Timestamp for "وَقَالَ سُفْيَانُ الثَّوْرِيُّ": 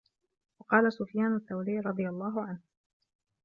0.59-1.79